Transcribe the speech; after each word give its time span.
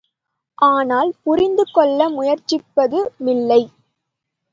ஆனால், 0.57 1.11
புரிந்துகொள்ள 1.23 2.09
முயற்சிப்பதுமில்லை. 2.09 3.61